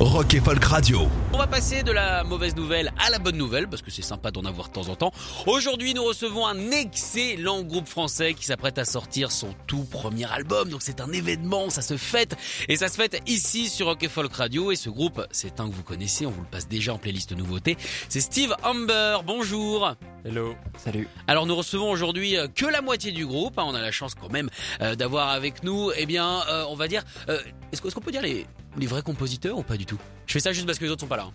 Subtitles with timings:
[0.00, 1.08] Rock et Folk Radio.
[1.32, 4.30] On va passer de la mauvaise nouvelle à la bonne nouvelle parce que c'est sympa
[4.30, 5.10] d'en avoir de temps en temps.
[5.46, 10.68] Aujourd'hui, nous recevons un excellent groupe français qui s'apprête à sortir son tout premier album.
[10.68, 12.36] Donc c'est un événement, ça se fête
[12.68, 15.68] et ça se fête ici sur Rock et Folk Radio et ce groupe, c'est un
[15.68, 17.76] que vous connaissez, on vous le passe déjà en playlist nouveauté.
[18.08, 19.18] C'est Steve Amber.
[19.26, 19.94] Bonjour.
[20.24, 20.54] Hello.
[20.76, 21.08] Salut.
[21.26, 23.58] Alors nous recevons aujourd'hui euh, que la moitié du groupe.
[23.58, 23.64] hein.
[23.66, 24.48] On a la chance quand même
[24.80, 27.02] euh, d'avoir avec nous, eh bien, euh, on va dire,
[27.72, 28.46] est-ce qu'on peut dire les,
[28.78, 29.98] les vrais compositeurs ou pas du tout?
[30.26, 31.24] Je fais ça juste parce que les autres sont pas là.
[31.28, 31.32] hein.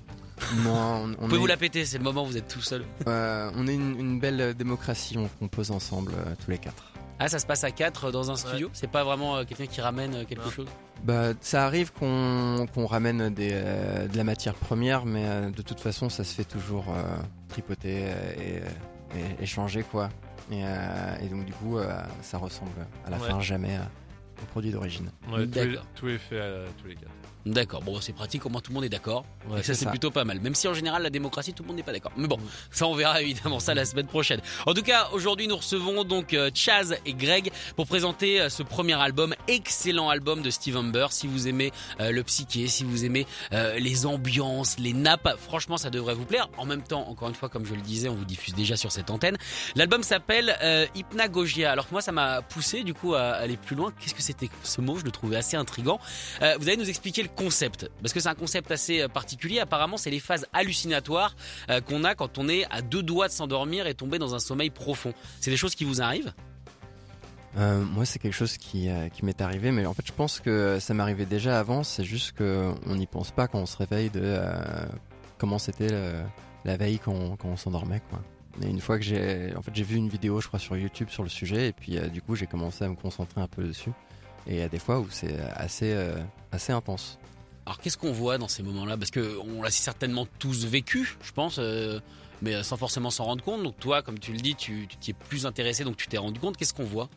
[0.63, 2.47] Non, on, Vous on pouvez est, vous la péter, c'est le moment où vous êtes
[2.47, 2.83] tout seul.
[3.07, 6.91] euh, on est une, une belle démocratie, on compose ensemble euh, tous les quatre.
[7.19, 8.69] Ah, ça se passe à 4 dans un studio?
[8.73, 10.67] C'est pas vraiment euh, quelqu'un qui ramène euh, quelque chose?
[11.03, 15.61] Bah, ça arrive qu'on qu'on ramène des, euh, de la matière première, mais euh, de
[15.61, 17.03] toute façon, ça se fait toujours euh,
[17.49, 18.07] tripoter
[18.39, 18.61] et,
[19.41, 20.09] échanger, quoi.
[20.51, 22.71] Et, euh, et donc, du coup, euh, ça ressemble
[23.05, 23.27] à la Ouais.
[23.29, 23.77] fin jamais
[24.41, 25.09] au produit d'origine.
[25.31, 25.85] Ouais, tout, est, D'accord.
[25.95, 27.11] tout est fait à tous les quatre.
[27.45, 29.25] D'accord, bon c'est pratique, au moins tout le monde est d'accord.
[29.49, 30.39] Ouais, et ça c'est plutôt pas mal.
[30.39, 32.13] Même si en général la démocratie tout le monde n'est pas d'accord.
[32.15, 32.39] Mais bon,
[32.71, 34.39] ça on verra évidemment ça la semaine prochaine.
[34.65, 38.63] En tout cas, aujourd'hui nous recevons donc euh, Chaz et Greg pour présenter euh, ce
[38.63, 41.07] premier album, excellent album de Steve Humber.
[41.11, 45.75] Si vous aimez euh, le psyché, si vous aimez euh, les ambiances, les nappes, franchement
[45.77, 46.47] ça devrait vous plaire.
[46.57, 48.91] En même temps, encore une fois comme je le disais, on vous diffuse déjà sur
[48.91, 49.37] cette antenne.
[49.75, 51.71] L'album s'appelle euh, Hypnagogia.
[51.71, 53.91] Alors que moi ça m'a poussé du coup à aller plus loin.
[53.99, 54.97] Qu'est-ce que c'était ce mot?
[54.97, 55.99] Je le trouvais assez intrigant.
[56.41, 59.59] Euh, vous allez nous expliquer le concept, parce que c'est un concept assez euh, particulier.
[59.59, 61.35] Apparemment, c'est les phases hallucinatoires
[61.69, 64.39] euh, qu'on a quand on est à deux doigts de s'endormir et tomber dans un
[64.39, 65.13] sommeil profond.
[65.41, 66.33] C'est des choses qui vous arrivent?
[67.57, 70.79] Euh, moi, c'est quelque chose qui, qui m'est arrivé, mais en fait, je pense que
[70.79, 71.83] ça m'arrivait déjà avant.
[71.83, 74.39] C'est juste qu'on n'y pense pas quand on se réveille de
[75.37, 75.89] comment c'était
[76.65, 78.21] la veille quand, on- on s'endormait, quoi.
[78.59, 81.09] Mais une fois que j'ai, en fait, j'ai vu une vidéo, je crois, sur YouTube
[81.09, 83.91] sur le sujet, et puis du coup, j'ai commencé à me concentrer un peu dessus.
[84.47, 85.95] Et il y a des fois où c'est assez,
[86.51, 87.19] assez intense.
[87.65, 88.97] Alors, qu'est-ce qu'on voit dans ces moments-là?
[88.97, 91.57] Parce que on l'a certainement tous vécu, je pense.
[91.59, 91.99] euh,
[92.41, 93.63] mais sans forcément s'en rendre compte.
[93.63, 96.39] Donc toi, comme tu le dis, tu t'y es plus intéressé, donc tu t'es rendu
[96.39, 96.57] compte.
[96.57, 97.09] Qu'est-ce qu'on voit?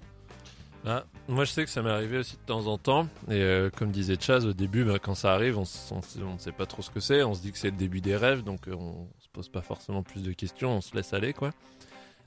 [0.87, 3.09] Ah, moi, je sais que ça m'est arrivé aussi de temps en temps.
[3.29, 6.67] Et euh, comme disait Chaz, au début, bah, quand ça arrive, on ne sait pas
[6.67, 7.25] trop ce que c'est.
[7.25, 9.63] On se dit que c'est le début des rêves, donc euh, on se pose pas
[9.63, 10.77] forcément plus de questions.
[10.77, 11.51] On se laisse aller, quoi.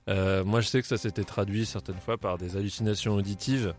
[0.09, 3.73] Euh, moi, je sais que ça s'était traduit certaines fois par des hallucinations auditives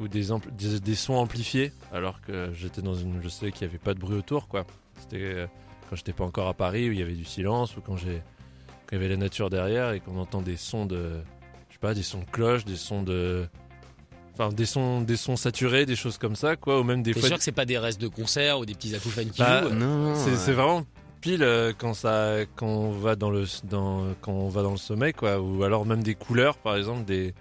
[0.00, 0.26] ou des,
[0.58, 3.20] des, des sons amplifiés, alors que j'étais dans une.
[3.22, 4.64] Je sais qu'il n'y avait pas de bruit autour, quoi.
[5.00, 5.46] C'était euh,
[5.90, 8.22] quand j'étais pas encore à Paris où il y avait du silence ou quand j'ai
[8.86, 11.20] quand il y avait la nature derrière et qu'on entend des sons de
[11.68, 13.46] je sais pas des sons de cloche, des sons de
[14.34, 17.28] enfin des sons des sons saturés, des choses comme ça quoi ou même des fois
[17.28, 19.74] sûr que c'est pas des restes de concert ou des petits acouphènes qui Bah, jouent
[19.74, 20.84] Non, c'est c'est vraiment
[21.20, 24.76] pile euh, quand ça quand on va dans le dans quand on va dans le
[24.78, 27.34] sommeil quoi ou alors même des couleurs par exemple des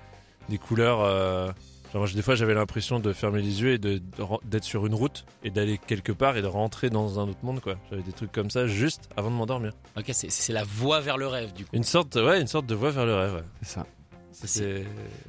[0.50, 1.52] des couleurs euh,
[1.94, 5.50] genre des fois j'avais l'impression de fermer les yeux et d'être sur une route et
[5.52, 8.50] d'aller quelque part et de rentrer dans un autre monde quoi j'avais des trucs comme
[8.50, 11.70] ça juste avant de m'endormir Ok, c'est la voie vers le rêve du coup.
[11.74, 13.44] une sorte ouais une sorte de voie vers le rêve ouais.
[13.62, 13.86] c'est ça.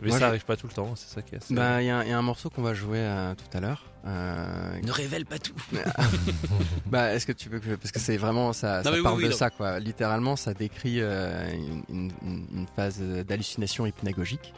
[0.01, 1.87] Mais Moi, ça arrive pas tout le temps c'est ça qui est assez- Bah, il
[1.87, 3.85] y, a un- il y a un morceau qu'on va jouer euh, tout à l'heure.
[4.07, 5.53] euh, Ne révèle pas tout.
[6.87, 7.75] Bah, est-ce que tu veux que je...
[7.75, 9.37] parce que c'est vraiment ça, Non, ça mais oui, parle oui, de non.
[9.37, 9.81] ça quoi.
[9.81, 11.51] Littéralement, ça décrit euh,
[11.89, 14.55] une, une- une phase d'hallucination hypnagogique.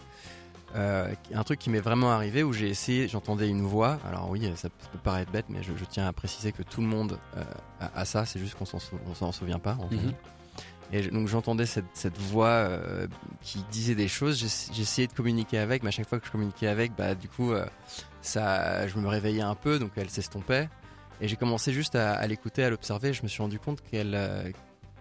[0.74, 3.98] Euh, un truc qui m'est vraiment arrivé où j'ai essayé, j'entendais une voix.
[4.08, 6.86] Alors oui, ça peut paraître bête, mais je, je tiens à préciser que tout le
[6.88, 7.44] monde euh,
[7.80, 8.24] a, a ça.
[8.26, 8.98] C'est juste qu'on s'en sou-
[9.32, 9.76] souvient pas.
[9.80, 9.98] en Mhm.
[10.00, 10.14] fait.
[10.92, 13.06] Et je- donc j'entendais cette, cette voix euh,
[13.40, 14.38] qui disait des choses.
[14.40, 17.28] J'ess- J'essayais de communiquer avec, mais à chaque fois que je communiquais avec, bah du
[17.28, 17.52] coup,
[18.20, 20.68] ça, je me réveillais un peu, donc elle s'estompait.
[21.20, 23.12] Et j'ai commencé juste à, à l'écouter, à l'observer.
[23.12, 24.14] Je me suis rendu compte qu'elle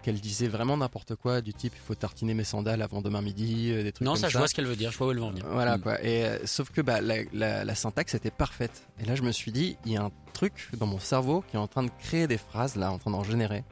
[0.04, 3.70] qu'elle disait vraiment n'importe quoi, du type il faut tartiner mes sandales avant demain midi,
[3.72, 4.32] euh, des trucs Non, comme ça, ça.
[4.34, 5.46] je vois ce qu'elle veut dire, je vois où elle veut en venir.
[5.50, 5.80] Voilà Mm.
[5.80, 6.00] quoi.
[6.04, 8.86] Et euh, sauf que bah, la, la- la syntaxe était parfaite.
[9.00, 11.56] Et là, je me suis dit, il y a un truc dans mon cerveau qui
[11.56, 13.64] est en train de créer des phrases là, en train d'en générer,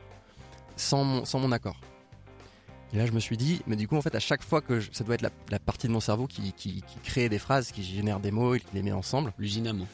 [0.77, 1.79] sans mon, sans mon accord.
[2.95, 4.81] Et là, je me suis dit, mais du coup, en fait, à chaque fois que
[4.81, 7.39] je- ça doit être la, la partie de mon cerveau qui, qui, qui crée des
[7.39, 9.33] phrases, qui génère des mots et qui les met ensemble.
[9.39, 9.87] L'usine à mots.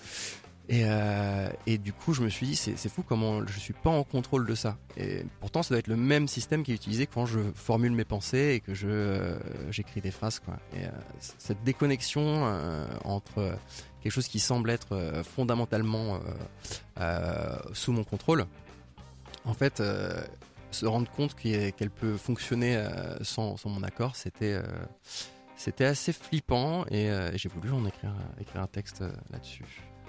[0.70, 3.88] Et, euh, et du coup, je me suis dit, c'est fou comment je suis pas
[3.88, 4.76] en contrôle de ça.
[4.99, 8.05] Et pourtant, ça doit être le même système qui est utilisé quand je formule mes
[8.05, 9.38] pensées et que je euh,
[9.70, 10.43] j'écris des phrases.
[10.75, 10.88] Euh,
[11.38, 12.19] cette déconnexion
[13.05, 13.56] entre
[14.03, 16.20] quelque chose qui semble être fondamentalement
[17.73, 18.47] sous mon contrôle,
[19.44, 19.82] en fait,
[20.70, 22.82] se rendre compte qu'elle peut fonctionner
[23.23, 24.61] sans, sans mon accord, c'était
[25.56, 29.65] c'était assez flippant et j'ai voulu en écrire, écrire un texte là-dessus.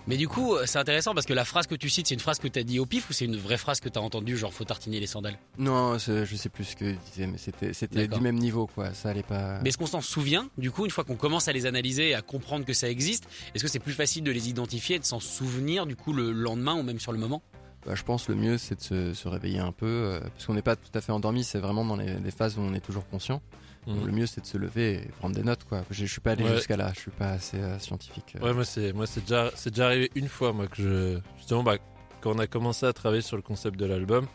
[0.09, 2.19] Mais du coup, euh, c'est intéressant parce que la phrase que tu cites, c'est une
[2.19, 4.51] phrase que t'as dit au pif ou c'est une vraie phrase que t'as entendue, genre
[4.51, 5.37] faut tartiner les sandales?
[5.59, 8.91] Non, je sais plus ce que je disais, mais c'était du même niveau, quoi.
[8.95, 9.59] Ça allait pas.
[9.61, 12.15] Mais est-ce qu'on s'en souvient Du coup, une fois qu'on commence à les analyser et
[12.15, 15.05] à comprendre que ça existe, est-ce que c'est plus facile de les identifier et de
[15.05, 17.43] s'en souvenir du coup le lendemain ou même sur le moment?
[17.85, 20.55] Bah, je pense le mieux, c'est de se, se réveiller un peu, euh, parce qu'on
[20.55, 21.43] n'est pas tout à fait endormi.
[21.43, 23.43] C'est vraiment dans les, les phases où on est toujours conscient.
[23.87, 24.05] Mhm.
[24.05, 25.83] le mieux, c'est de se lever et prendre des notes, quoi.
[25.89, 26.55] Je, je suis pas allé Ouais.
[26.55, 26.91] jusqu'à là.
[26.93, 28.35] Je suis pas assez euh, scientifique.
[28.35, 28.45] euh.
[28.45, 31.63] Ouais, moi c'est moi c'est déjà c'est déjà arrivé une fois moi que je justement
[31.63, 31.77] bah
[32.21, 34.27] quand on a commencé à travailler sur le concept de l'album,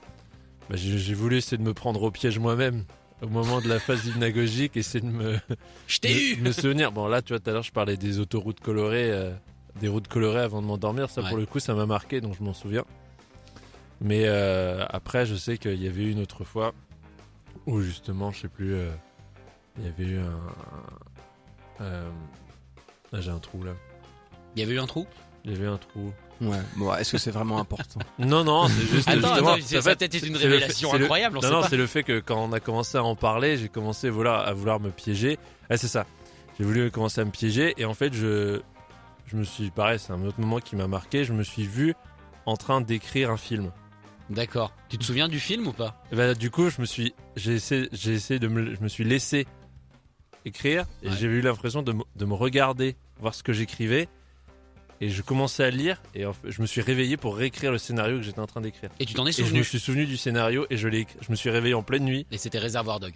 [0.70, 2.84] bah, j'ai voulu essayer de me prendre au piège moi-même
[3.22, 5.36] au moment de la phase hypnagogique, essayer de me
[5.86, 6.90] Je t'ai eu me souvenir.
[6.92, 9.32] Bon là, tu vois tout à l'heure je parlais des autoroutes colorées euh,
[9.80, 11.28] des routes colorées avant de m'endormir, ça Ouais.
[11.28, 12.84] pour le coup ça m'a marqué donc je m'en souviens.
[14.00, 16.74] Mais euh, après, je sais qu'il y avait eu une autre fois
[17.66, 18.90] où justement, je sais plus, euh,
[19.78, 21.82] il y avait eu un.
[21.82, 22.10] euh,
[23.12, 23.72] là, j'ai un trou là.
[24.56, 25.06] Il y avait eu un trou?
[25.44, 26.12] Il y avait un trou.
[26.40, 26.58] Ouais.
[26.76, 28.00] Bon, est-ce que c'est vraiment important?
[28.18, 29.52] Non, non, c'est juste Attends, justement.
[29.54, 31.60] attends, ça peut-être été une le fait- révélation c'est le- incroyable, on non, sait non,
[31.62, 31.68] pas.
[31.68, 34.52] c'est le fait que quand on a commencé à en parler, j'ai commencé voilà, à
[34.52, 35.38] vouloir me piéger.
[35.70, 36.06] Ah, c'est ça.
[36.58, 38.60] J'ai voulu commencer à me piéger et en fait, je,
[39.26, 41.24] je me suis, pareil, c'est un autre moment qui m'a marqué.
[41.24, 41.94] Je me suis vu
[42.46, 43.70] en train d'écrire un film.
[44.30, 44.72] D'accord.
[44.88, 46.00] Tu te souviens du film ou pas?
[46.12, 48.88] Et bah, du coup, je me suis, j'ai essayé, j'ai essayé de me, je me
[48.88, 49.46] suis laissé
[50.44, 51.14] écrire et Ouais.
[51.18, 54.08] j'ai eu l'impression de, me- de me regarder, voir ce que j'écrivais.
[55.00, 57.78] Et je commençais à lire et en fait, je me suis réveillé pour réécrire le
[57.78, 58.90] scénario que j'étais en train d'écrire.
[59.00, 61.06] Et tu t'en es Et je me souvenu suis souvenu du scénario et je l'ai,
[61.20, 62.26] je me suis réveillé en pleine nuit.
[62.30, 63.12] Et c'était Réservoir Dog.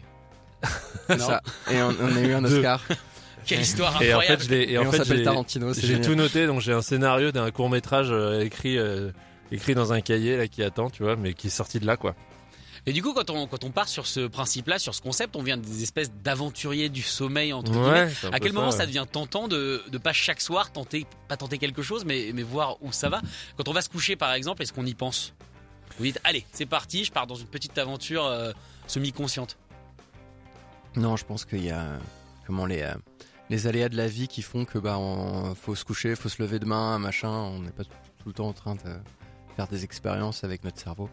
[1.18, 1.40] Ça.
[1.70, 2.44] Et on, on a eu un.
[2.44, 2.82] Oscar.
[3.46, 5.72] Quelle histoire Et en incroyable fait, je l'ai, et Et, en on fait, Tarantino.
[5.72, 6.46] c'est j'ai tout noté.
[6.46, 9.10] Donc j'ai un scénario d'un court métrage écrit, euh,
[9.52, 11.96] écrit dans un cahier là qui attend, tu vois, mais qui est sorti de là
[11.96, 12.14] quoi.
[12.88, 15.42] Et du coup, quand on, quand on part sur ce principe-là, sur ce concept, on
[15.42, 18.04] vient des espèces d'aventuriers du sommeil, entre guillemets.
[18.06, 18.12] Ouais.
[18.24, 21.58] un À quel moment ça devient tentant de, de pas chaque soir tenter, pas tenter
[21.58, 23.20] quelque chose, mais, mais voir où ça va?
[23.58, 25.34] Quand on va se coucher, par exemple, est-ce qu'on y pense?
[25.98, 28.52] Vous dites, allez, c'est parti, je pars dans une petite aventure euh,
[28.86, 29.58] semi-consciente.
[30.96, 31.98] Non, je pense qu'il y a
[32.46, 32.94] comment les euh,
[33.50, 36.40] les aléas de la vie qui font que bah on, faut se coucher, faut se
[36.40, 37.28] lever demain, machin.
[37.28, 37.90] On n'est pas tout,
[38.22, 38.80] tout le temps en train de
[39.58, 41.10] faire des expériences avec notre cerveau.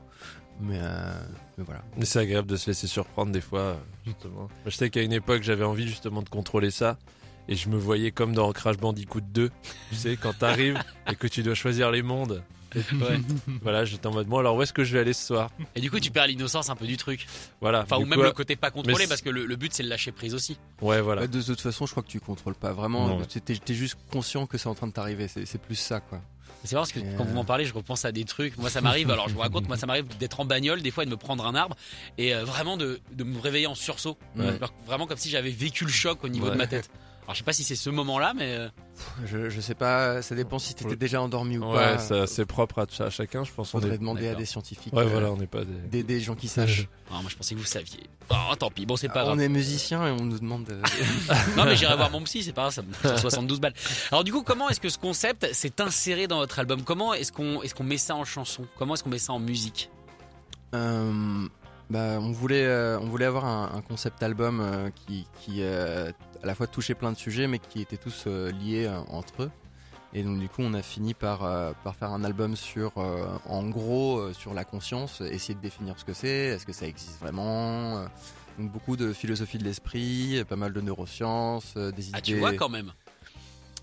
[0.61, 1.11] Mais, euh,
[1.57, 1.81] mais voilà.
[1.97, 4.41] Mais c'est agréable de se laisser surprendre des fois, justement.
[4.41, 6.99] Moi, je sais qu'à une époque, j'avais envie justement de contrôler ça.
[7.47, 9.49] Et je me voyais comme dans Crash Bandicoot 2.
[9.89, 10.79] Tu sais, quand t'arrives
[11.11, 12.43] et que tu dois choisir les mondes.
[12.75, 13.19] Ouais.
[13.63, 15.49] Voilà, j'étais en mode, bon, alors où est-ce que je vais aller ce soir?
[15.73, 17.25] Et du coup, tu perds l'innocence un peu du truc.
[17.61, 17.81] Voilà.
[17.81, 19.89] Enfin, ou même coup, le côté pas contrôlé, parce que le, le but, c'est de
[19.89, 20.59] lâcher prise aussi.
[20.81, 21.21] Ouais, voilà.
[21.21, 23.07] Ouais, de toute façon, je crois que tu contrôles pas vraiment.
[23.07, 23.21] Non.
[23.25, 25.27] T'es juste conscient que c'est en train de t'arriver.
[25.27, 26.21] C'est plus ça, quoi.
[26.63, 28.57] C'est parce que quand vous euh, m'en parlez, je repense à des trucs.
[28.57, 29.11] Moi, ça m'arrive.
[29.11, 31.17] Alors, je vous raconte, moi, ça m'arrive d'être en bagnole, des fois, et de me
[31.17, 31.75] prendre un arbre
[32.17, 34.17] et euh, vraiment de, de me réveiller en sursaut.
[34.35, 34.47] Ouais.
[34.47, 36.51] Alors, vraiment comme si j'avais vécu le choc au niveau Ouais.
[36.53, 36.89] de ma tête.
[37.25, 38.67] Alors, je sais pas si c'est ce moment-là, mais euh,
[39.25, 40.21] Je, je sais pas.
[40.21, 40.95] Ça dépend si t'étais Ouais.
[40.95, 41.97] déjà endormi ou Ouais, pas.
[41.97, 43.73] ça, c'est propre à, ch- à chacun, je pense.
[43.73, 43.97] On Faudrait est...
[43.97, 44.93] demander à des scientifiques.
[44.93, 45.73] Ouais, euh, voilà, on n'est pas des.
[45.89, 46.87] Des, des gens qui sachent.
[47.09, 48.01] ah, moi, je pensais que vous saviez.
[48.29, 48.85] Oh, tant pis.
[48.85, 49.35] Bon, c'est pas grave.
[49.35, 50.65] on est musicien et on nous demande.
[50.65, 50.75] de-
[51.57, 53.73] Non, mais j'irai voir mon psy, c'est pas grave, ça me coûte 72 balles.
[54.11, 56.83] Alors, du coup, comment est-ce que ce concept s'est inséré dans votre album?
[56.83, 58.67] Comment est-ce qu'on est-ce qu'on met ça en chanson?
[58.77, 59.89] Comment est-ce qu'on met ça en musique?
[60.75, 61.47] Euh,
[61.89, 66.11] bah, on voulait, euh, on voulait avoir un, un concept album euh, qui, qui euh,
[66.45, 69.43] à la fois touchait plein de sujets, mais qui étaient tous euh, liés euh, entre
[69.43, 69.51] eux.
[70.13, 73.25] Et donc du coup, on a fini par, euh, par faire un album sur, euh,
[73.47, 76.85] en gros, euh, sur la conscience, essayer de définir ce que c'est, est-ce que ça
[76.85, 78.05] existe vraiment.
[78.59, 82.11] donc beaucoup de philosophie de l'esprit, pas mal de neurosciences, des idées.
[82.13, 82.93] Ah, tu vois quand même.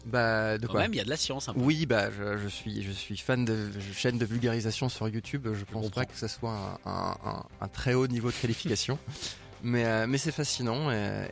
[0.07, 1.61] Bah, de Quand quoi même, il y a de la science un peu.
[1.61, 5.47] oui, bah, je, je suis, je suis fan de chaînes de vulgarisation sur YouTube.
[5.53, 8.99] Je pense pas que ça soit un, un- un- un très haut niveau de qualification,
[9.63, 10.89] mais, euh, mais c'est fascinant.
[10.91, 11.27] Euh,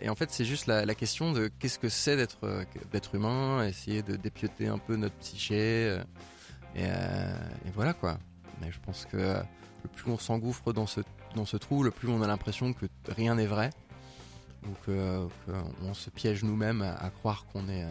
[0.00, 3.66] et en fait, c'est juste la, question de qu'est-ce que c'est d'être, euh, d'être humain,
[3.66, 5.98] essayer de dépioter un peu notre psyché.
[6.76, 6.86] Et,
[7.74, 8.18] voilà quoi.
[8.60, 11.00] Mais je pense que le plus on s'engouffre dans ce,
[11.34, 13.70] dans ce trou, le plus on a l'impression que rien n'est vrai.
[14.64, 15.52] Ou que, que
[15.82, 17.84] on se piège nous-mêmes à, croire qu'on est,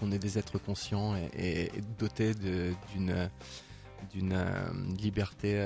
[0.00, 3.30] qu'on est des êtres conscients et, dotés d'une
[4.12, 4.36] d'une
[4.98, 5.64] liberté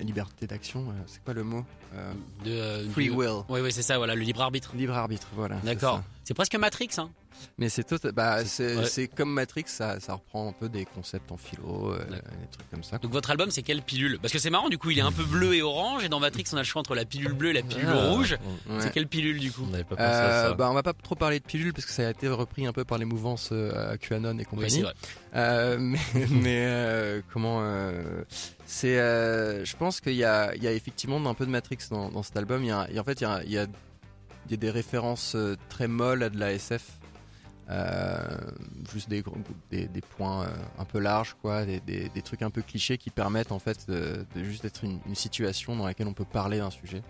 [0.00, 0.80] liberté d'action.
[0.90, 1.64] euh, C'est quoi le mot
[1.94, 2.12] Euh,
[2.44, 3.42] De, euh, Free du- will.
[3.48, 4.72] Oui, oui, c'est ça, voilà, le libre arbitre.
[4.74, 5.56] Libre arbitre, voilà.
[5.64, 6.02] D'accord.
[6.24, 7.10] C'est presque Matrix, hein.
[7.58, 9.08] Mais c'est tout, bah, c'est ouais.
[9.08, 12.82] comme Matrix, ça, ça reprend un peu des concepts en philo, euh, des trucs comme
[12.82, 12.98] ça.
[12.98, 14.18] Donc votre album c'est quelle pilule?
[14.20, 16.20] Parce que c'est marrant du coup il est un peu bleu et orange et dans
[16.20, 18.36] Matrix on a le choix entre la pilule bleue et la pilule Ah, rouge.
[18.68, 18.76] Ouais.
[18.80, 19.62] C'est quelle pilule du coup?
[19.66, 20.54] On n'avait pas pensé à Euh, ça.
[20.54, 22.72] bah, on va pas trop parler de pilules parce que ça a été repris un
[22.72, 24.70] peu par les mouvances euh, QAnon et Oui compagnie.
[24.70, 24.94] c'est vrai.
[25.34, 25.98] Euh, mais
[26.30, 28.22] mais, euh, comment euh,
[28.66, 31.78] c'est euh, je pense qu'il y a il y a effectivement un peu de Matrix
[31.90, 33.42] dans, dans cet album il y a, il y a- en fait il y a,
[33.44, 33.66] il y a
[34.56, 35.36] des références
[35.68, 36.82] très molles à de la SF
[37.72, 38.18] euh,
[38.92, 39.22] juste des,
[40.16, 40.48] points euh,
[40.78, 44.64] un peu larges quoi des, trucs un peu clichés qui permettent en fait de, juste
[44.64, 47.02] être une, situation dans laquelle on peut parler d'un sujet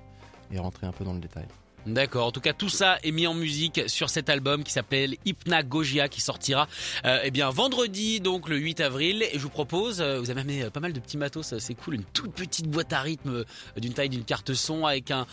[0.52, 1.46] et rentrer un peu dans le détail
[1.84, 2.28] D'accord.
[2.28, 6.08] En tout cas, tout ça est mis en musique sur cet album qui s'appelle Hypnagogia
[6.08, 6.68] qui sortira
[7.04, 10.70] euh, eh bien vendredi donc le 8 avril et je vous propose vous avez amené
[10.70, 13.44] pas mal de petits matos, c'est cool, une toute petite boîte à rythme
[13.76, 15.26] d'une taille d'une carte son avec un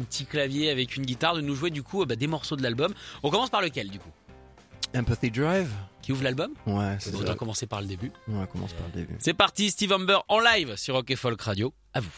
[0.00, 2.92] petit clavier avec une guitare de nous jouer du coup bah, des morceaux de l'album.
[3.22, 4.10] On commence par lequel du coup?
[4.94, 5.70] Empathy Drive
[6.02, 7.34] Qui ouvre l'album ouais c'est ça.
[7.34, 8.12] commencer par le début.
[8.28, 11.16] on va commencer par le début C'est parti, Steve Humber en live sur Rock et
[11.16, 11.72] Folk Radio.
[11.92, 12.10] À vous.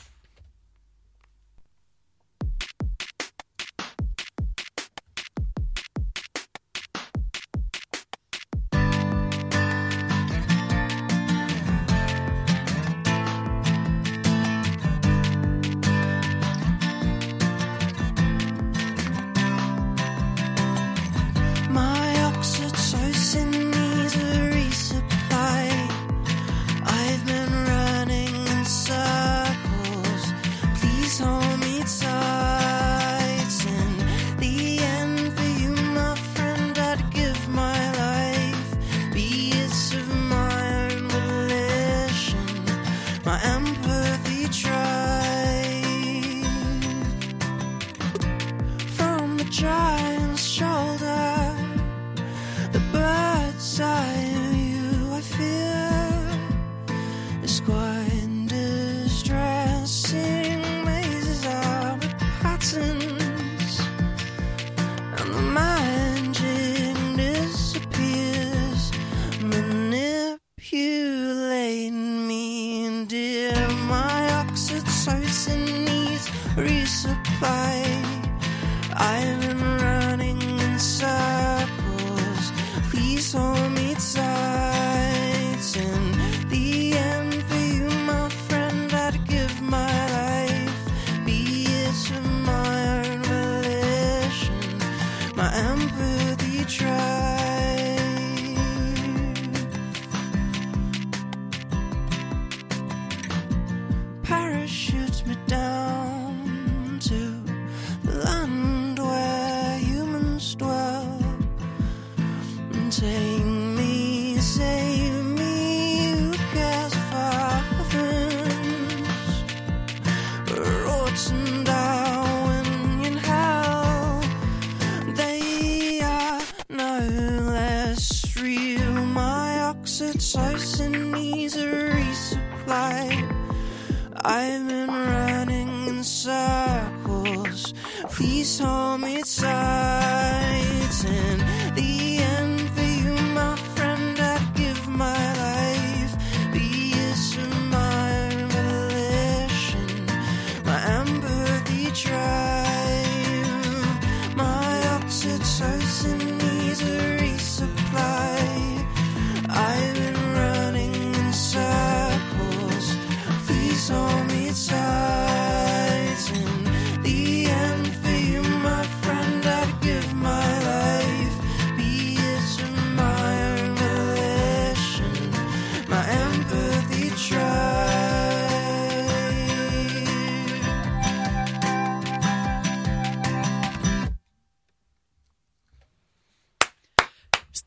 [134.38, 137.72] I've been running in circles.
[138.10, 141.04] Please hold me tight.
[141.06, 141.65] In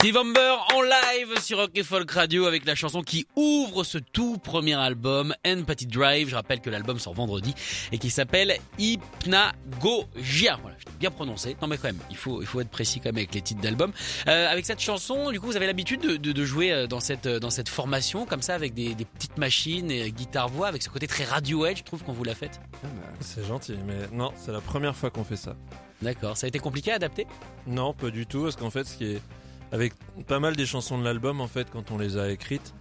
[0.02, 3.98] Steve Humber en live sur Rock et Folk Radio avec la chanson qui ouvre ce
[3.98, 6.30] tout premier album, Empathy Drive.
[6.30, 7.54] Je rappelle que l'album sort vendredi
[7.92, 10.58] et qui s'appelle Hypnagogia.
[10.62, 11.58] Voilà, je bien prononcé.
[11.62, 13.60] Non mais quand même, il faut, il faut être précis quand même avec les titres
[13.60, 13.92] d'album.
[14.30, 17.02] Euh, avec cette chanson, du coup, vous avez l'habitude de, de, de jouer euh, dans
[17.02, 20.88] cette, dans cette formation comme ça avec des, des petites machines et guitare-voix avec ce
[20.88, 22.62] côté très Radiohead, je trouve qu'on vous l'a fait.
[22.86, 25.58] Ah bah, C'est gentil, mais non, c'est la première fois qu'on fait ça.
[26.02, 26.38] D'accord.
[26.38, 27.28] Ça a été compliqué à adapter?
[27.68, 29.22] Non, pas du tout, parce qu'en fait, ce qui est
[29.72, 29.94] avec
[30.28, 32.74] pas mal des chansons de l'album, en fait, quand on les a écrites,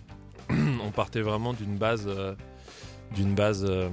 [0.50, 2.34] on partait vraiment d'une base, euh,
[3.14, 3.88] d'une base euh,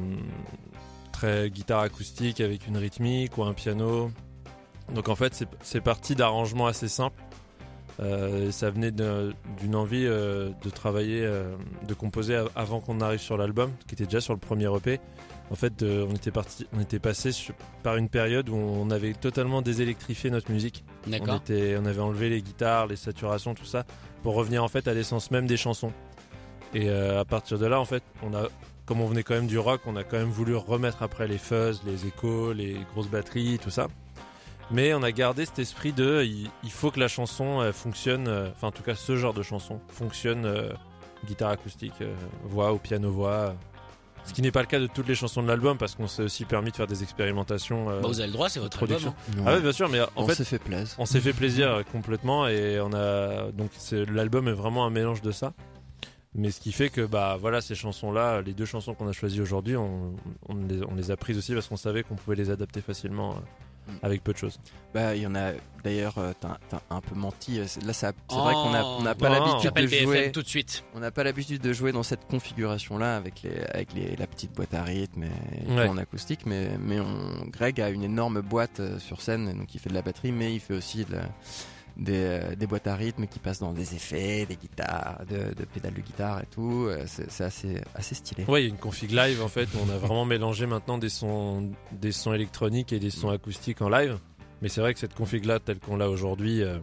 [1.12, 4.12] très guitare acoustique avec une rythmique ou un piano
[4.93, 7.21] Donc en fait, c'est- parti d'arrangements assez simples.
[8.00, 11.21] Euh, ça venait d'une envie de travailler,
[11.88, 15.00] de composer av- avant qu'on arrive sur l'album, qui était déjà sur le premier EP.
[15.51, 18.89] En fait, euh, on était parti, on était passé sur- par une période où on
[18.89, 20.83] avait totalement désélectrifié notre musique.
[21.33, 23.83] On, était, on avait enlevé les guitares, les saturations, tout ça,
[24.23, 25.91] pour revenir en fait à l'essence même des chansons.
[26.73, 28.47] Et euh, à partir de là, en fait, on a,
[28.85, 31.38] comme on venait quand même du rock, on a quand même voulu remettre après les
[31.38, 33.88] fuzz, les échos, les grosses batteries, tout ça.
[34.71, 38.27] Mais on a gardé cet esprit de, il, il faut que la chanson euh, fonctionne,
[38.55, 40.51] enfin en tout cas ce genre de chanson fonctionne
[41.27, 41.93] guitare acoustique,
[42.43, 43.53] voix ou piano voix.
[44.25, 46.24] Ce qui n'est pas le cas de toutes les chansons de l'album parce qu'on s'est
[46.24, 47.89] aussi permis de faire des expérimentations.
[47.89, 49.13] euh, Bah, vous avez le droit, c'est votre production.
[49.30, 49.44] album.
[49.46, 49.50] hein.
[49.50, 50.96] Ah ouais, bien sûr, mais en on fait, s'est fait plaisir.
[50.98, 54.89] on s'est fait plaisir euh, complètement et on a donc c'est- l'album est vraiment un
[54.89, 55.53] mélange de ça.
[56.36, 59.12] Mais ce qui fait que bah voilà ces chansons là, les deux chansons qu'on a
[59.12, 60.15] choisies aujourd'hui, on,
[60.50, 63.34] on les, on les a prises aussi parce qu'on savait qu'on pouvait les adapter facilement
[63.34, 63.39] euh.
[64.01, 64.59] Avec peu de choses.
[64.93, 65.51] Bah, il y en a.
[65.83, 66.57] D'ailleurs, euh, t'as
[66.89, 67.59] un peu menti.
[67.59, 68.71] euh, c'est- Là, c'est vrai qu'on
[69.01, 69.33] n'a pas Oh.
[69.33, 70.31] l'habitude de BFM jouer.
[70.31, 70.83] tout de suite.
[70.95, 74.53] On n'a pas l'habitude de jouer dans cette configuration-là avec les, avec les, la petite
[74.53, 75.87] boîte à rythme et, Ouais.
[75.87, 76.45] en acoustique.
[76.45, 79.95] Mais, mais on, Greg a une énorme boîte euh, sur scène, donc il fait de
[79.95, 81.29] la batterie, mais il fait aussi de la-
[81.97, 85.93] des, euh, des boîtes à rythme qui passent dans des effets, des guitares, de, pédales
[85.93, 86.88] de guitare et tout.
[86.88, 88.45] Euh, C'est assez, assez stylé.
[88.45, 89.69] Ouais, il y a une config live en fait.
[89.83, 93.89] On a vraiment mélangé maintenant des sons, des sons électroniques et des sons acoustiques en
[93.89, 94.17] live.
[94.62, 96.77] Mais c'est vrai que cette config là, telle qu'on l'a aujourd'hui, euh,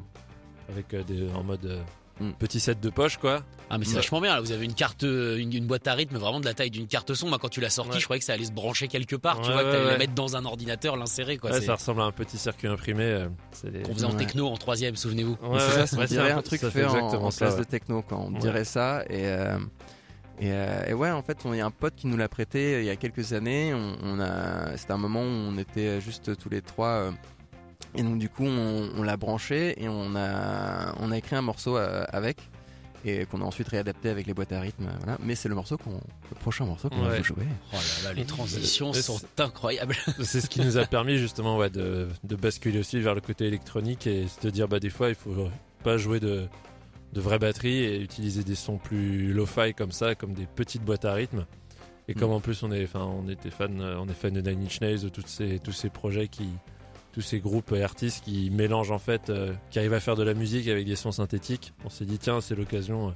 [0.69, 1.81] avec des, en mode
[2.21, 2.33] Mm.
[2.39, 3.43] petit set de poche quoi.
[3.71, 3.97] Ah mais c'est Ouais.
[3.97, 6.45] vachement bien là, vous avez une carte, euh, une, une boîte à rythme vraiment de
[6.45, 7.29] la taille d'une carte son.
[7.29, 7.99] Moi quand tu l'as sorti, Ouais.
[7.99, 9.91] je croyais que ça allait se brancher quelque part, tu Ouais, vois, que ouais, t'allais
[9.93, 11.59] la mettre dans un ordinateur, l'insérer quoi.
[11.61, 13.05] Ça ressemble à un petit circuit imprimé.
[13.05, 15.37] euh, c'est des- qu'on faisait en techno en troisième, souvenez-vous.
[15.59, 17.61] C'est ça, dirait un truc ça fait en, exactement en ça, classe ouais.
[17.61, 18.19] de techno, quoi.
[18.19, 18.39] On Ouais.
[18.41, 19.03] dirait ça.
[19.09, 19.59] Et, euh,
[20.41, 22.29] et, euh, et ouais, en fait, on- il y a un pote qui nous l'a
[22.29, 23.73] prêté euh, il y a quelques années.
[23.75, 26.87] On, on a, c'était un moment où on était juste tous les trois.
[26.89, 27.11] euh,
[27.95, 31.43] et donc, du coup, on, on l'a branché et on a, on a écrit un
[31.43, 32.39] morceau euh, avec.
[33.07, 34.91] Et qu'on a ensuite réadapté avec les boîtes à rythme.
[34.99, 35.17] Voilà.
[35.25, 37.19] Mais c'est le morceau qu'on, le prochain morceau qu'on va Ouais.
[37.19, 37.45] vous jouer.
[37.73, 39.95] Oh là là, les transitions sont c'est- incroyables.
[40.23, 43.47] C'est ce qui nous a permis justement ouais, de, de basculer aussi vers le côté
[43.47, 45.49] électronique et se dire bah des fois il faut
[45.83, 46.47] pas jouer de,
[47.15, 51.07] de vraies batteries et utiliser des sons plus lo-fi comme ça, comme des petites boîtes
[51.07, 51.47] à rythme.
[52.07, 52.35] Et comme Mm.
[52.35, 54.79] en plus on est, enfin on était fan, euh, on est fan de Nine Inch
[54.83, 56.51] Nails, de toutes ces, tous ces projets qui,
[57.13, 60.23] tous ces groupes et artistes qui mélangent en fait, euh, qui arrivent à faire de
[60.23, 61.73] la musique avec des sons synthétiques.
[61.85, 63.13] On s'est dit tiens c'est l'occasion, euh,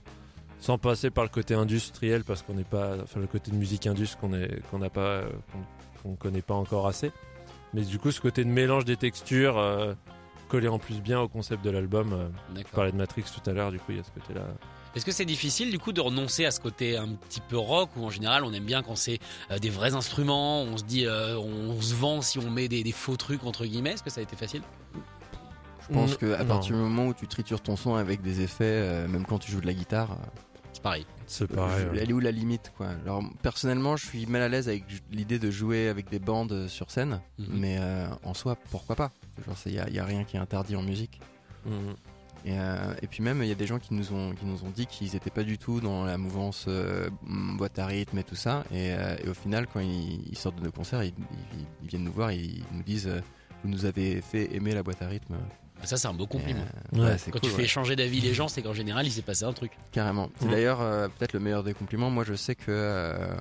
[0.59, 3.87] sans passer par le côté industriel parce qu'on n'est pas, enfin le côté de musique
[3.87, 5.29] indus qu'on est, qu'on n'a pas, euh,
[6.03, 7.13] qu'on connaît pas encore assez.
[7.73, 9.61] Mais du coup, ce côté de mélange des textures
[10.49, 12.31] collé en plus bien au concept de l'album.
[12.57, 14.43] je parlais de Matrix tout à l'heure, du coup, il y a ce côté-là.
[14.97, 17.91] Est-ce que c'est difficile du coup de renoncer à ce côté un petit peu rock
[17.97, 19.19] où en général on aime bien quand c'est
[19.51, 22.83] euh, des vrais instruments, on se dit euh, on se vend si on met des,
[22.85, 24.63] des faux trucs entre guillemets, est-ce que ça a été facile?
[25.89, 29.07] Je pense qu'à partir du moment où tu tritures ton son avec des effets, euh,
[29.09, 30.17] même quand tu joues de la guitare,
[30.73, 31.07] C'est pareil.
[31.27, 31.87] C'est pareil.
[32.01, 32.89] Elle est où la limite quoi?
[33.05, 36.91] Alors personnellement, je suis mal à l'aise avec l'idée de jouer avec des bandes sur
[36.91, 37.47] scène, Mhm.
[37.51, 39.13] mais euh, en soi, pourquoi pas?
[39.67, 41.21] Il n'y a, y a rien qui est interdit en musique.
[41.67, 41.95] Mhm.
[42.47, 44.65] Et, euh, et puis même, il y a des gens qui nous ont, qui nous
[44.65, 48.25] ont dit qu'ils n'étaient pas du tout dans la mouvance euh, boîte à rythme et
[48.25, 48.65] tout ça.
[48.71, 51.15] Et, euh, et au final, quand ils, ils sortent de nos concerts, ils,
[51.55, 53.21] ils- ils viennent nous voir et ils nous disent euh,
[53.63, 55.37] Vous nous avez fait aimer la boîte à rythme.
[55.85, 56.65] Ça c'est un beau compliment.
[56.97, 57.63] euh, Ouais, Quand cool, tu ouais.
[57.63, 59.73] fais changer d'avis les gens, c'est qu'en général il s'est passé un truc.
[59.93, 60.31] Carrément.
[60.41, 62.11] C'est d'ailleurs euh, peut-être le meilleur des compliments.
[62.11, 63.35] Moi, je sais que euh,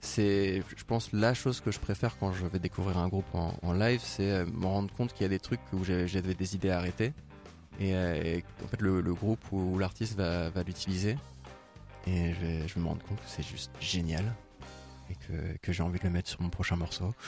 [0.00, 3.54] c'est, je pense, la chose que je préfère quand je vais découvrir un groupe en,
[3.62, 6.54] en live, c'est me rendre compte qu'il y a des trucs où j'avais j'avais des
[6.54, 7.12] idées à arrêter.
[7.80, 11.16] Et, euh, et en fait, le, groupe ou, l'artiste va, l'utiliser.
[12.06, 12.32] Et
[12.66, 14.24] je me rendre compte que c'est juste génial.
[15.10, 17.14] Et que, que j'ai envie de le mettre sur mon prochain morceau.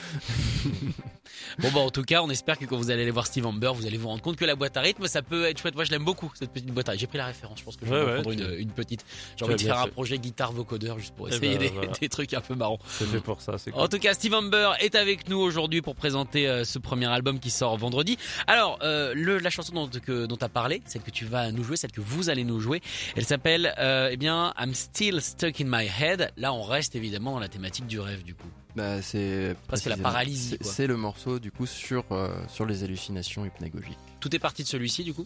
[1.59, 3.73] Bon bah en tout cas on espère que quand vous allez aller voir Steve Amber
[3.75, 5.75] vous allez vous rendre compte que la boîte à rythme ça peut être chouette.
[5.75, 7.01] Moi je l'aime beaucoup cette petite boîte à rythme.
[7.01, 8.71] J'ai pris la référence, je pense que je vais Ouais, en ouais, prendre une, une
[8.71, 9.05] petite.
[9.37, 11.93] J'ai envie de faire un projet guitare vocodeur juste pour Eh essayer ben, des, voilà.
[12.01, 12.79] des trucs un peu marrants.
[12.89, 13.83] C'est fait pour ça, c'est cool.
[13.83, 17.39] En tout cas, Steve Amber est avec nous aujourd'hui pour présenter euh, ce premier album
[17.39, 18.17] qui sort vendredi.
[18.47, 21.77] Alors, euh, le, la chanson dont tu as parlé, celle que tu vas nous jouer,
[21.77, 22.81] celle que vous allez nous jouer,
[23.17, 26.33] elle s'appelle euh, eh bien I'm Still Stuck in My Head.
[26.37, 28.49] Là, on reste évidemment dans la thématique du rêve du coup.
[28.75, 33.45] Bah, c'est Presque la paralysie, c'est- le morceau du coup sur, euh, sur les hallucinations
[33.47, 33.99] hypnagogiques.
[34.21, 35.25] Tout est parti de celui-ci du coup?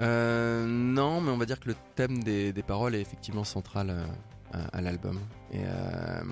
[0.00, 3.90] Euh, non, mais on va dire que le thème des, des paroles est effectivement central
[3.90, 4.06] euh,
[4.52, 5.20] à, à l'album.
[5.52, 6.22] Et, euh,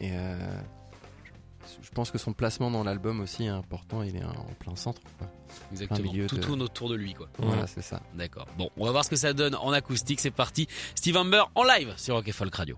[0.00, 0.60] et euh,
[1.82, 4.02] je- pense que son placement dans l'album aussi est important.
[4.02, 5.00] Il est en plein centre.
[5.18, 5.28] quoi.
[5.72, 6.12] Exactement.
[6.26, 7.28] Tout de- tourne autour de lui quoi.
[7.38, 8.02] Voilà, c'est ça.
[8.14, 8.46] D'accord.
[8.56, 10.20] Bon, on va voir ce que ça donne en acoustique.
[10.20, 10.66] C'est parti.
[10.94, 12.76] Steve Amber en live sur Rock et Folk Radio.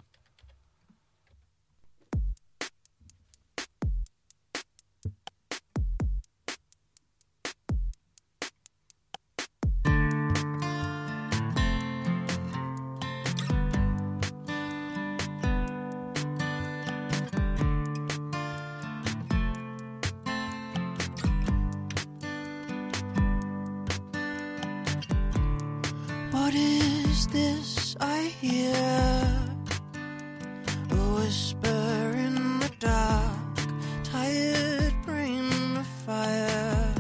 [26.51, 28.75] What is this I hear?
[30.91, 33.57] A whisper in the dark,
[34.03, 36.93] tired brain of fire,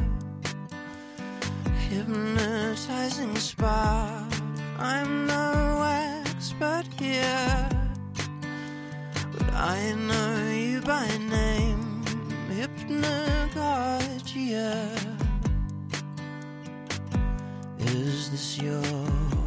[1.88, 4.32] hypnotizing spark.
[4.78, 5.82] I'm no
[6.22, 7.68] expert here,
[9.32, 12.04] but I know you by name,
[12.54, 13.98] Hypnagogia.
[17.80, 19.39] Is this your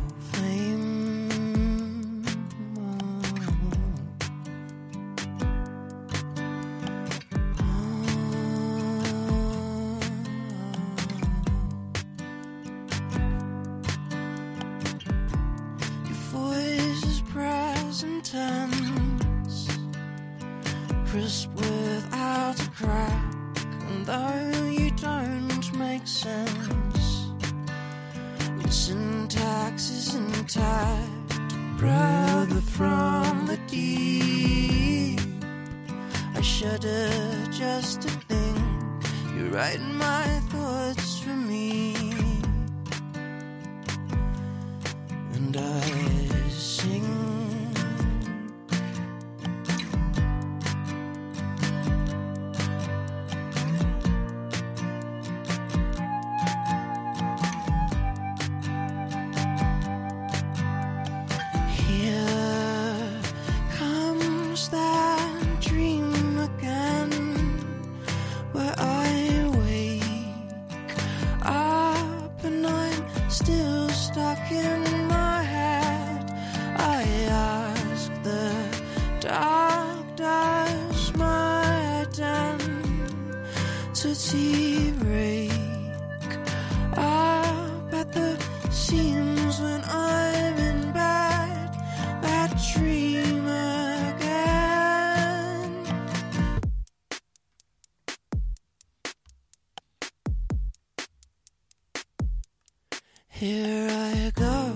[103.43, 104.71] Here I go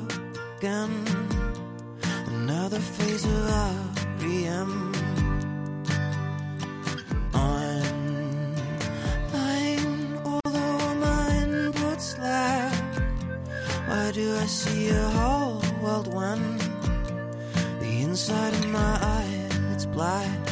[0.58, 0.92] again,
[2.26, 3.50] another phase of
[4.22, 4.92] REM.
[7.34, 8.60] Online,
[10.26, 12.74] although mine puts lack.
[13.88, 16.58] Why do I see a whole world when
[17.80, 20.47] the inside of my eye it's black?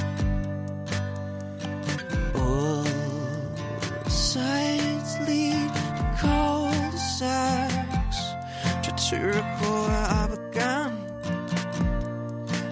[9.12, 10.92] Recall where I began.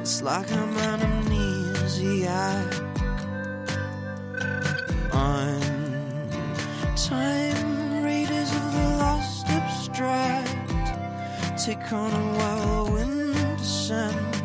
[0.02, 2.70] It's like I'm an amnesiac.
[5.14, 5.62] I'm
[6.96, 10.50] time raiders of the lost abstract.
[11.64, 14.42] Take on a whirlwind descent.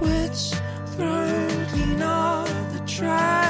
[0.00, 0.60] Wits
[0.96, 3.41] thrown clean off the track.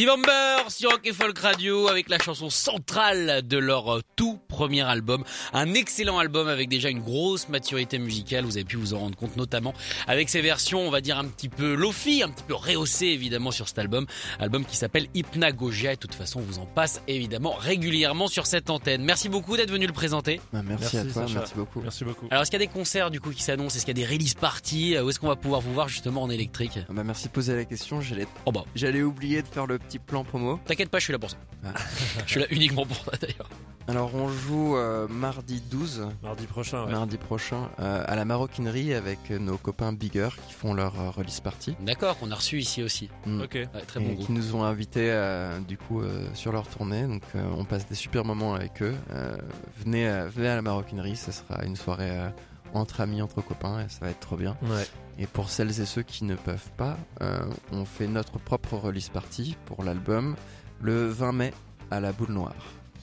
[0.00, 4.40] Steve Amber sur Rock et Folk Radio avec la chanson centrale de leur euh, tout
[4.48, 5.24] premier album.
[5.52, 8.46] Un excellent album avec déjà une grosse maturité musicale.
[8.46, 9.74] Vous avez pu vous en rendre compte notamment
[10.06, 13.50] avec ces versions, on va dire un petit peu lofi, un petit peu rehaussées évidemment
[13.50, 14.06] sur cet album.
[14.38, 18.46] Album qui s'appelle Hypnagogia et de toute façon on vous en passe évidemment régulièrement sur
[18.46, 19.04] cette antenne.
[19.04, 20.40] Merci beaucoup d'être venu le présenter.
[20.54, 21.40] Bah, merci, à toi, Sacha.
[21.40, 21.80] merci beaucoup.
[21.82, 22.26] Merci beaucoup.
[22.30, 23.76] Alors est-ce qu'il y a des concerts du coup qui s'annoncent?
[23.76, 24.96] Est-ce qu'il y a des release parties?
[24.98, 26.78] Où est-ce qu'on va pouvoir vous voir justement en électrique?
[26.88, 28.00] Ah Bah, merci de poser la question.
[28.00, 30.60] J'allais, Oh bah j'allais oublier de faire le petit plan promo.
[30.66, 31.36] t'inquiète pas, je suis là pour ça.
[31.64, 31.72] Ah.
[32.26, 33.48] je suis là uniquement pour ça d'ailleurs.
[33.88, 36.92] Alors, on joue euh, mardi 12, Mardi prochain, ouais.
[36.92, 41.40] mardi prochain, euh, à la maroquinerie avec nos copains Bigger qui font leur euh, release
[41.40, 41.74] party.
[41.80, 43.08] D'accord, qu'on a reçu ici aussi.
[43.26, 43.40] Mm.
[43.40, 43.54] Ok.
[43.54, 47.02] Ouais, très bon et qui nous ont invités euh, du coup euh, sur leur tournée.
[47.08, 48.94] Donc euh, on passe des super moments avec eux.
[49.10, 49.36] Euh,
[49.84, 52.28] venez, euh, venez à la maroquinerie, ce sera une soirée euh,
[52.74, 54.56] entre amis, entre copains, et ça va être trop bien.
[54.62, 54.86] Ouais.
[55.18, 57.40] Et pour celles et ceux qui ne peuvent pas, euh,
[57.72, 60.36] on fait notre propre release party pour l'album
[60.80, 61.54] le 20 mai
[61.90, 62.54] à la Boule Noire.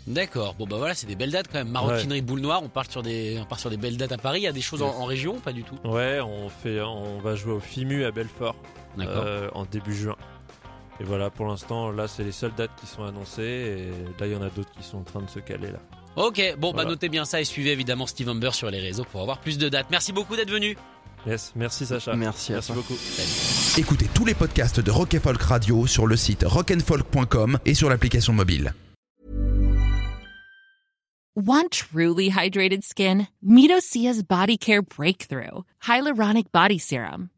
[0.08, 0.56] D'accord.
[0.56, 1.70] Bon bah voilà, c'est des belles dates quand même.
[1.70, 4.40] Maroquinerie boule noire, on part sur des on part sur des belles dates à Paris,
[4.40, 5.76] il y a des choses en, en région ou pas du tout?
[5.84, 8.56] Ouais, on fait, on va jouer au FIMU à Belfort
[9.00, 10.16] euh, en début juin.
[11.00, 13.44] Et voilà, pour l'instant, là, c'est les seules dates qui sont annoncées.
[13.44, 15.80] Et là, il y en a d'autres qui sont en train de se caler là.
[16.18, 19.22] OK, bon bah notez bien ça et suivez évidemment Steve Humber sur les réseaux pour
[19.22, 19.88] avoir plus de dates.
[19.92, 20.76] Merci beaucoup d'être venu.
[21.28, 22.16] Yes, merci Sacha.
[22.16, 22.76] Merci à Merci toi.
[22.78, 22.98] beaucoup.
[23.78, 27.90] Écoutez tous les podcasts de Rock and Folk Radio sur le site rockandfolk.com et sur
[27.90, 28.74] l'application mobile.
[31.36, 33.28] Want truly hydrated skin?
[33.46, 37.30] Medocia's Body Care Breakthrough Hyaluronic Body Serum.